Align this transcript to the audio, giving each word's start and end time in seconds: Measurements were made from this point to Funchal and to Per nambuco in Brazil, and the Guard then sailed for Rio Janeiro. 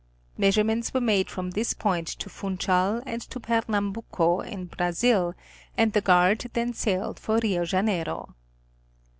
Measurements 0.35 0.95
were 0.95 0.99
made 0.99 1.29
from 1.29 1.51
this 1.51 1.75
point 1.75 2.07
to 2.07 2.27
Funchal 2.27 3.03
and 3.05 3.21
to 3.21 3.39
Per 3.39 3.61
nambuco 3.69 4.39
in 4.43 4.65
Brazil, 4.65 5.35
and 5.77 5.93
the 5.93 6.01
Guard 6.01 6.49
then 6.53 6.73
sailed 6.73 7.19
for 7.19 7.37
Rio 7.37 7.65
Janeiro. 7.65 8.33